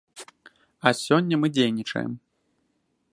[0.87, 2.11] А сёння мы дзейнічаем.